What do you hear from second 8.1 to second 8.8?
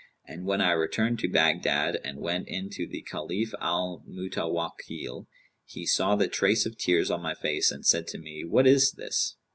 me, 'What